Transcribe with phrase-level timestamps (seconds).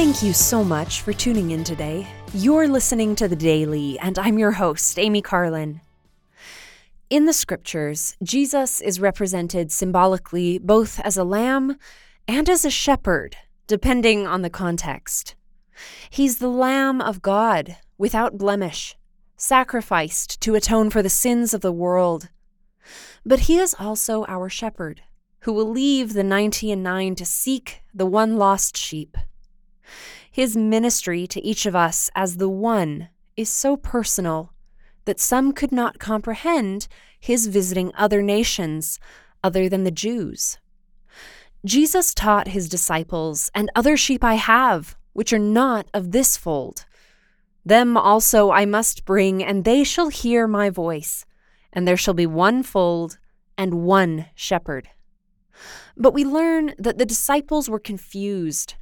[0.00, 2.06] Thank you so much for tuning in today.
[2.32, 5.82] You're listening to The Daily, and I'm your host, Amy Carlin.
[7.10, 11.76] In the scriptures, Jesus is represented symbolically both as a lamb
[12.26, 13.36] and as a shepherd,
[13.66, 15.34] depending on the context.
[16.08, 18.96] He's the Lamb of God, without blemish,
[19.36, 22.30] sacrificed to atone for the sins of the world.
[23.26, 25.02] But he is also our shepherd,
[25.40, 29.18] who will leave the ninety and nine to seek the one lost sheep.
[30.30, 34.52] His ministry to each of us as the one is so personal
[35.04, 36.86] that some could not comprehend
[37.18, 38.98] his visiting other nations
[39.42, 40.58] other than the Jews.
[41.64, 46.86] Jesus taught his disciples, And other sheep I have, which are not of this fold.
[47.64, 51.26] Them also I must bring, and they shall hear my voice,
[51.72, 53.18] and there shall be one fold
[53.58, 54.88] and one shepherd.
[55.96, 58.74] But we learn that the disciples were confused.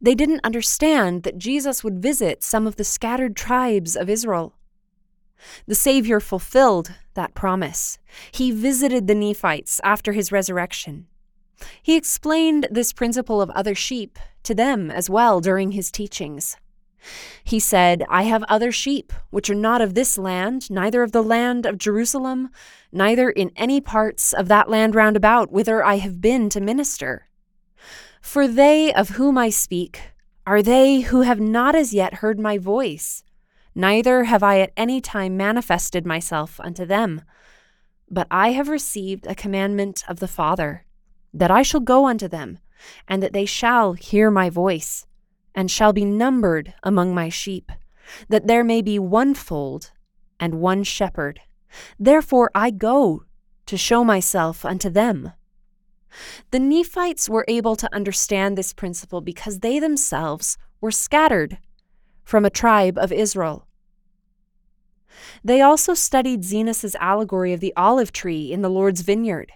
[0.00, 4.54] They didn't understand that Jesus would visit some of the scattered tribes of Israel.
[5.66, 7.98] The Savior fulfilled that promise.
[8.30, 11.06] He visited the Nephites after his resurrection.
[11.82, 16.56] He explained this principle of other sheep to them as well during his teachings.
[17.42, 21.22] He said, I have other sheep, which are not of this land, neither of the
[21.22, 22.50] land of Jerusalem,
[22.92, 27.28] neither in any parts of that land round about whither I have been to minister.
[28.22, 30.00] For they of whom I speak
[30.46, 33.24] are they who have not as yet heard my voice,
[33.74, 37.22] neither have I at any time manifested myself unto them.
[38.10, 40.86] But I have received a commandment of the Father
[41.34, 42.58] that I shall go unto them,
[43.06, 45.04] and that they shall hear my voice,
[45.54, 47.70] and shall be numbered among my sheep,
[48.28, 49.90] that there may be one fold
[50.40, 51.40] and one shepherd.
[51.98, 53.24] Therefore I go
[53.66, 55.32] to show myself unto them.
[56.50, 61.58] The Nephites were able to understand this principle because they themselves were scattered
[62.24, 63.66] from a tribe of Israel.
[65.44, 69.52] They also studied Zenos's allegory of the olive tree in the Lord's vineyard.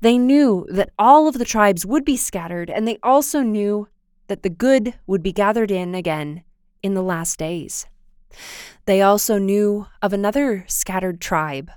[0.00, 3.88] They knew that all of the tribes would be scattered, and they also knew
[4.28, 6.44] that the good would be gathered in again
[6.82, 7.86] in the last days.
[8.84, 11.70] They also knew of another scattered tribe.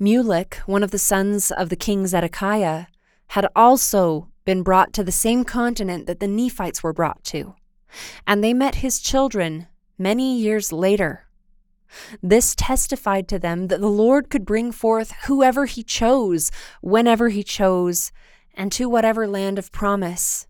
[0.00, 2.86] Mulek, one of the sons of the king Zedekiah,
[3.32, 7.54] had also been brought to the same continent that the Nephites were brought to,
[8.26, 9.66] and they met his children
[9.98, 11.26] many years later
[12.22, 16.50] this testified to them that the Lord could bring forth whoever he chose,
[16.80, 18.12] whenever he chose,
[18.54, 20.46] and to whatever land of promise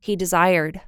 [0.00, 0.80] he desired.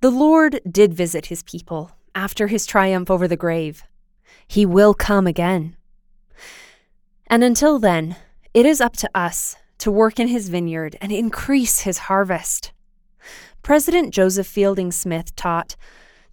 [0.00, 3.84] The Lord did visit his people after his triumph over the grave.
[4.46, 5.76] He will come again.
[7.28, 8.16] And until then,
[8.52, 12.70] it is up to us to work in his vineyard and increase his harvest.
[13.62, 15.74] President Joseph Fielding Smith taught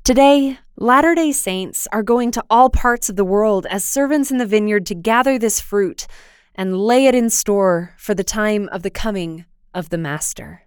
[0.03, 4.37] Today, Latter day Saints are going to all parts of the world as servants in
[4.37, 6.05] the vineyard to gather this fruit
[6.53, 10.61] and lay it in store for the time of the coming of the Master.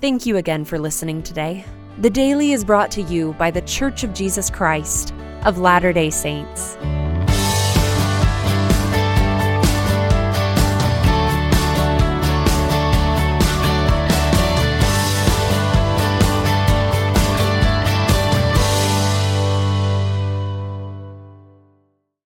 [0.00, 1.64] Thank you again for listening today.
[1.98, 5.14] The Daily is brought to you by the Church of Jesus Christ
[5.44, 6.76] of Latter day Saints.